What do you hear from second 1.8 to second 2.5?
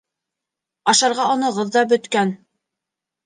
бөткән.